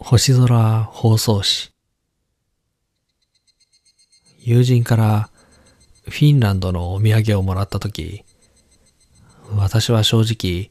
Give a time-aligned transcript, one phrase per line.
[0.00, 1.74] 星空放送紙
[4.38, 5.28] 友人から
[6.04, 8.22] フィンランドのお土産をもらったとき、
[9.56, 10.70] 私は正直、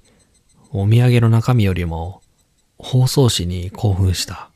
[0.71, 2.21] お土産の中身よりも
[2.77, 4.49] 放送紙に興奮した。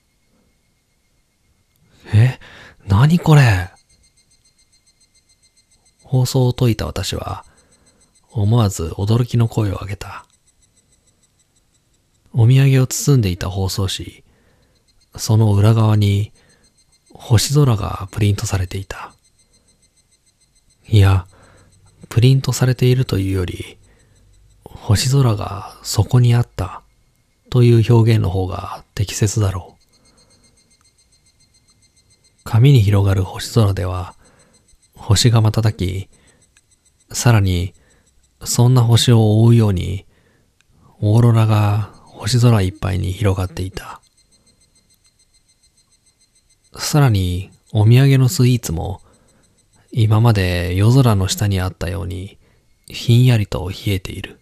[2.14, 2.40] え、
[2.88, 3.70] 何これ？
[6.04, 7.46] 放送を解いた私は、
[8.32, 10.26] 思わず驚きの声を上げた。
[12.34, 14.21] お土産を包んでいた包装紙、
[15.16, 16.32] その裏側に
[17.14, 19.14] 星空がプリントされていた。
[20.88, 21.28] いや、
[22.10, 23.78] プリントされているというより、
[24.64, 26.82] 星空がそこにあった
[27.50, 29.82] という表現の方が適切だろう。
[32.44, 34.16] 紙に広がる星空では、
[34.96, 36.10] 星が瞬き、
[37.12, 37.74] さらに、
[38.44, 40.06] そんな星を覆うように、
[41.00, 44.02] オーロラが星空いっぱいに広がっていた。
[46.78, 49.02] さらに、お土産のスイーツも、
[49.92, 52.38] 今まで夜空の下にあったように、
[52.88, 54.40] ひんやりと冷えている。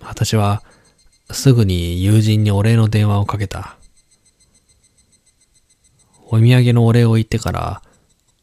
[0.00, 0.62] 私は、
[1.32, 3.76] すぐに友人にお礼の電話をかけた。
[6.26, 7.82] お土産のお礼を言ってから、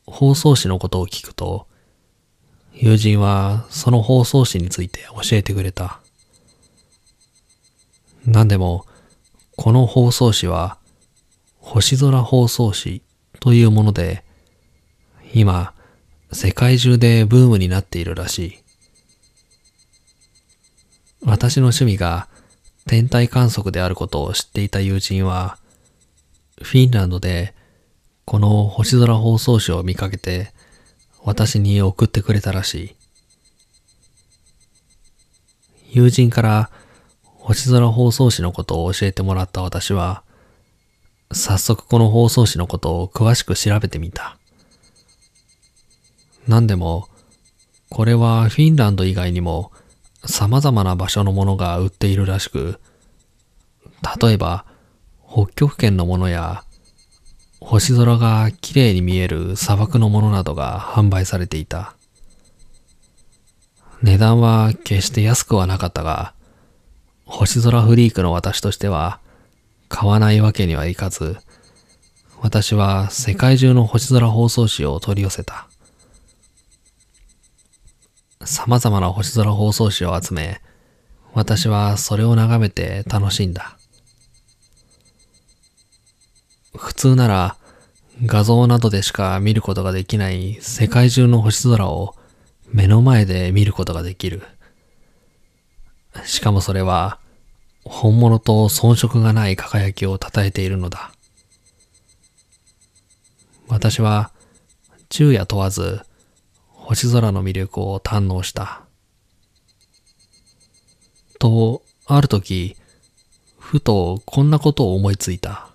[0.05, 1.67] 包装紙のことを聞くと、
[2.73, 6.01] 友人はその包装紙について教えてくれた。
[8.25, 8.85] 何でも、
[9.55, 10.77] この包装紙は、
[11.67, 13.01] 星空包装紙
[13.41, 14.23] というもので、
[15.33, 15.73] 今、
[16.31, 18.57] 世界中でブームになっているらしい。
[21.25, 22.29] 私の趣味が
[22.85, 25.57] 天体観測であることを知っていた友人は、
[26.61, 27.53] フィンランドで
[28.23, 30.53] この星空放送紙を見かけて
[31.21, 32.95] 私に送ってくれたらしい。
[35.91, 36.69] 友人から
[37.23, 40.23] 星空放送紙のことを教えてもらった私は、
[41.31, 44.37] 早速この放送紙のことを詳しく調べてみた。
[46.47, 47.09] 何でも、
[47.89, 49.71] これはフィンランド以外にも
[50.25, 52.79] 様々な場所のものが売っているらしく、
[54.21, 54.65] 例えば
[55.29, 56.63] 北極圏のものや
[57.59, 61.95] 星空が綺麗に見える砂漠のものなどが販売されていた。
[64.01, 66.33] 値段は決して安くはなかったが、
[67.25, 69.19] 星空フリークの私としては
[69.89, 71.37] 買わないわけにはいかず、
[72.41, 75.67] 私は世界中の星空放送紙を取り寄せた。
[78.43, 80.61] 様々な星空放送紙を集め、
[81.33, 83.77] 私はそれを眺めて楽しんだ。
[86.75, 87.57] 普通なら
[88.25, 92.15] 画像などでしか見ることができない世界中の星空を
[92.71, 94.43] 目の前で見ることができる。
[96.25, 97.19] しかもそれは
[97.87, 101.11] 本物と遜色がない輝きを称えているのだ。
[103.67, 104.31] 私は
[105.09, 106.01] 昼夜問わず
[106.87, 108.81] 星空の魅力を堪能した。
[111.39, 112.77] と、ある時、
[113.59, 115.67] ふとこんなことを思いついた。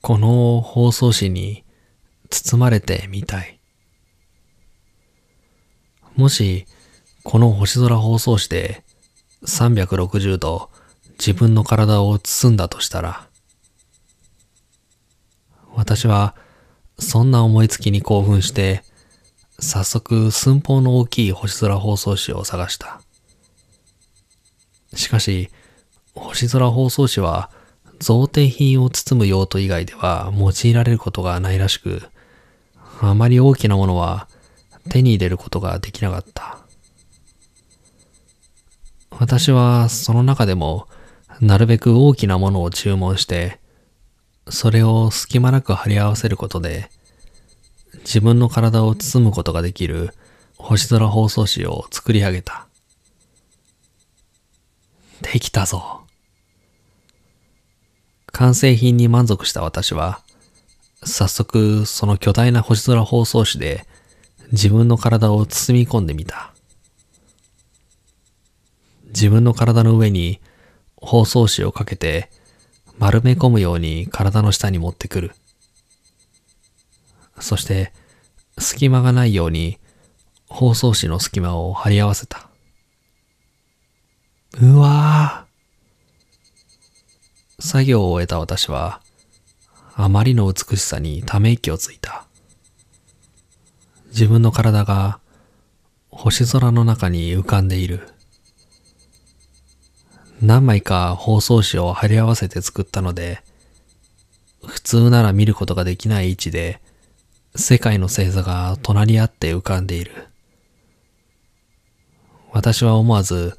[0.00, 1.64] この放送紙に
[2.30, 3.60] 包まれてみたい。
[6.14, 6.64] もし、
[7.24, 8.85] この星空放送紙で
[9.44, 10.70] 360度
[11.18, 13.28] 自分の体を包んだとしたら、
[15.74, 16.34] 私は
[16.98, 18.82] そんな思いつきに興奮して、
[19.58, 23.00] 早速寸法の大きい星空放送紙を探した。
[24.94, 25.50] しかし、
[26.14, 27.50] 星空放送紙は
[28.00, 32.02] 贈呈品を包む用途以外では用いられることがないらしく、
[33.00, 34.28] あまり大きなものは
[34.88, 36.65] 手に入れることができなかった。
[39.18, 40.88] 私はその中でも
[41.40, 43.58] なるべく大きなものを注文して、
[44.48, 46.90] それを隙間なく貼り合わせることで、
[48.00, 50.12] 自分の体を包むことができる
[50.58, 52.66] 星空放送紙を作り上げた。
[55.22, 56.02] できたぞ。
[58.32, 60.20] 完成品に満足した私は、
[61.02, 63.86] 早速その巨大な星空放送紙で
[64.52, 66.55] 自分の体を包み込んでみた。
[69.16, 70.42] 自分の体の上に
[70.94, 72.28] 包装紙をかけて
[72.98, 75.32] 丸め込むように体の下に持ってくる。
[77.40, 77.94] そして
[78.58, 79.78] 隙間がないように
[80.50, 82.50] 包装紙の隙間を貼り合わせた。
[84.60, 87.62] うわぁ。
[87.62, 89.00] 作業を終えた私は
[89.94, 92.26] あまりの美しさにため息をついた。
[94.08, 95.20] 自分の体が
[96.10, 98.10] 星空の中に浮かんでいる。
[100.42, 103.42] 何枚か包装紙を貼り合わせて作ったので、
[104.64, 106.80] 普通なら見ることができない位置で、
[107.54, 110.28] 世界の星座が隣り合って浮かんでいる。
[112.52, 113.58] 私は思わず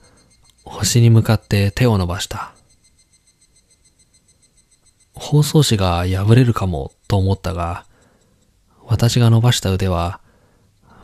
[0.66, 2.54] 星に向かって手を伸ばした。
[5.14, 7.86] 包装紙が破れるかもと思ったが、
[8.86, 10.22] 私が伸ばした腕は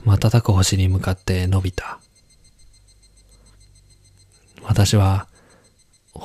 [0.06, 2.00] 瞬く星に向かって伸びた。
[4.64, 5.28] 私は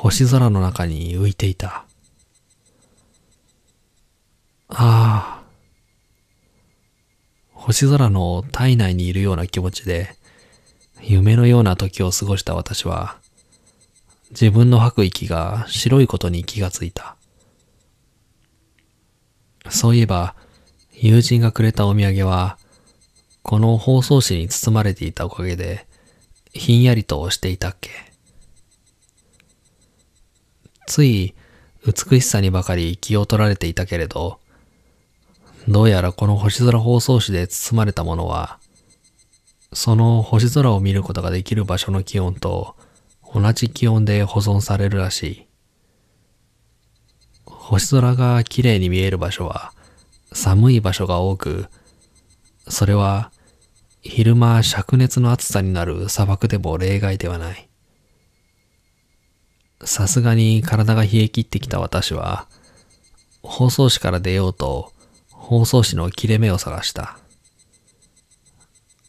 [0.00, 1.84] 星空の中に浮いていた。
[4.68, 5.42] ああ。
[7.52, 10.14] 星空の体内にいるような気持ちで、
[11.02, 13.18] 夢のような時を過ごした私は、
[14.30, 17.16] 自分の吐く息が白いことに気がついた。
[19.68, 20.36] そういえば、
[20.92, 22.56] 友人がくれたお土産は、
[23.42, 25.88] この包装紙に包まれていたおかげで、
[26.52, 28.07] ひんやりとしていたっけ。
[30.88, 31.34] つい
[31.86, 34.40] 美しさにばかり気を取られていたけれど、
[35.68, 38.58] どうやらこの星空放送紙で包まれたものは、
[39.74, 42.74] その星空を見ることができる場所の気温と
[43.34, 45.46] 同じ気温で保存されるらしい。
[47.44, 49.74] 星空が綺麗に見える場所は
[50.32, 51.66] 寒い場所が多く、
[52.66, 53.30] それは
[54.00, 57.67] 昼間灼熱の暑さになる砂漠でも例外ではない。
[59.84, 62.46] さすがに体が冷え切ってきた私は、
[63.42, 64.92] 包装紙から出ようと
[65.30, 67.18] 包装紙の切れ目を探した。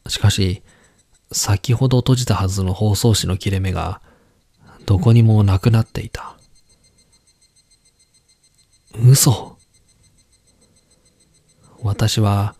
[0.08, 0.62] しかし、
[1.32, 4.02] 先ほど閉じたはずの包装紙の切れ目が、
[4.86, 6.38] どこにもなくなっていた。
[9.06, 9.58] 嘘。
[11.84, 12.56] 私は、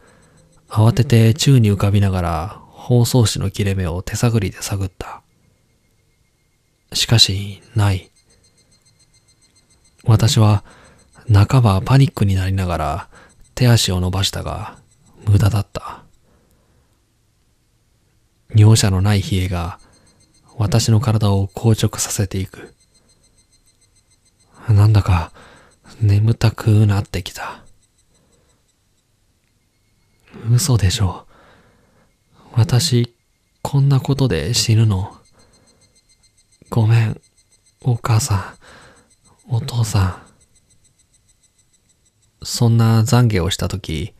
[0.68, 5.24] 慌てて宙に浮かびながら包装紙の切れ目を手探りで探った。
[6.94, 8.10] しかし、ない。
[10.04, 10.64] 私は、
[11.32, 13.10] 半ばパニックになりながら、
[13.54, 14.78] 手足を伸ばしたが、
[15.26, 16.04] 無駄だった。
[18.56, 19.80] 容赦のない冷えが、
[20.58, 22.74] 私の体を硬直させていく。
[24.68, 25.32] なんだか、
[26.02, 27.64] 眠たくなってきた。
[30.52, 31.28] 嘘でしょ。
[32.54, 33.14] 私、
[33.62, 35.19] こんなことで死ぬの？
[36.70, 37.20] ごめん、
[37.82, 38.54] お母さ
[39.50, 40.22] ん、お父さん。
[42.46, 44.14] そんな懺悔をしたとき、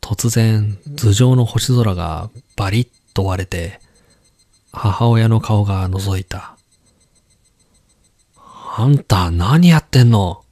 [0.00, 3.80] 突然頭上の星空がバリッと割れて、
[4.72, 6.56] 母親の顔が覗いた。
[8.76, 10.44] あんた何やってんの？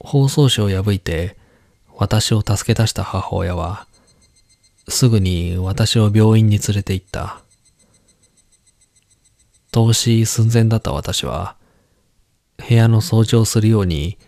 [0.00, 1.36] 包装紙を破いて
[1.96, 3.86] 私を助け出した母親は、
[4.88, 7.40] すぐに私を病院に連れて行った。
[9.72, 11.56] 投資寸前だった私は、
[12.68, 14.18] 部屋の掃除をするように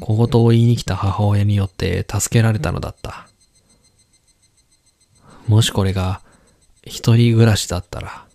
[0.00, 3.28] 小言を言いに来た母親によって助けられたのだった。
[5.46, 6.22] もしこれが
[6.82, 8.26] 一人暮らしだったら、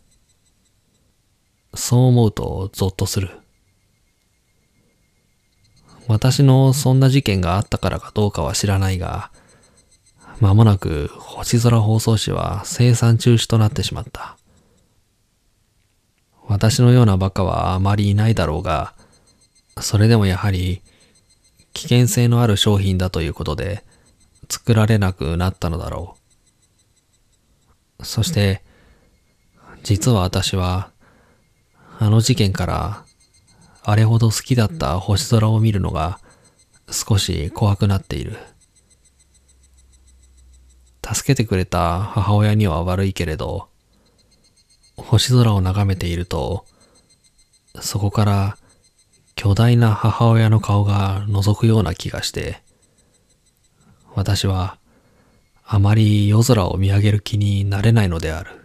[1.73, 3.31] そう思うとゾッとする。
[6.07, 9.31] 私のそんな事件があったからかどうかは知らないが、
[10.39, 14.37] 間もなく星空放送紙は生産中止となってしまった。
[16.51, 18.93] 私のようなバカはあまりいないだろうが、
[19.79, 20.81] それでもやはり
[21.71, 23.85] 危険性のある商品だということで
[24.49, 26.17] 作られなくなったのだろ
[27.99, 28.05] う。
[28.05, 28.61] そして、
[29.83, 30.91] 実は私は、
[31.99, 33.05] あの事件から
[33.83, 36.19] あれほど好きだった星空を見るのが
[36.89, 38.37] 少し怖くなっている。
[41.01, 43.70] 助けてくれた母親には悪いけれど、
[44.97, 46.65] 星空を眺めていると、
[47.79, 48.57] そこから
[49.35, 52.61] 巨大な母親の顔が覗くような気がして、
[54.13, 54.77] 私は
[55.65, 58.60] あまり夜空を見上げる気になれないのである。